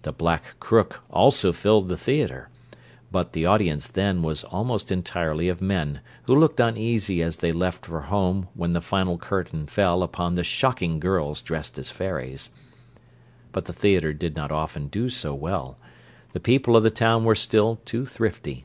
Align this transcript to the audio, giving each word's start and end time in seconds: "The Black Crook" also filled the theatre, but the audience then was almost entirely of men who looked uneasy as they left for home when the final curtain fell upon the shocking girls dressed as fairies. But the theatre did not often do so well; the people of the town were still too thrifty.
"The 0.00 0.14
Black 0.14 0.54
Crook" 0.60 1.00
also 1.10 1.52
filled 1.52 1.90
the 1.90 1.96
theatre, 1.98 2.48
but 3.12 3.34
the 3.34 3.44
audience 3.44 3.86
then 3.86 4.22
was 4.22 4.42
almost 4.44 4.90
entirely 4.90 5.50
of 5.50 5.60
men 5.60 6.00
who 6.22 6.34
looked 6.34 6.58
uneasy 6.58 7.20
as 7.22 7.36
they 7.36 7.52
left 7.52 7.84
for 7.84 8.00
home 8.00 8.48
when 8.54 8.72
the 8.72 8.80
final 8.80 9.18
curtain 9.18 9.66
fell 9.66 10.02
upon 10.02 10.36
the 10.36 10.42
shocking 10.42 10.98
girls 10.98 11.42
dressed 11.42 11.78
as 11.78 11.90
fairies. 11.90 12.50
But 13.52 13.66
the 13.66 13.74
theatre 13.74 14.14
did 14.14 14.34
not 14.36 14.50
often 14.50 14.88
do 14.88 15.10
so 15.10 15.34
well; 15.34 15.76
the 16.32 16.40
people 16.40 16.74
of 16.74 16.82
the 16.82 16.90
town 16.90 17.24
were 17.24 17.34
still 17.34 17.78
too 17.84 18.06
thrifty. 18.06 18.64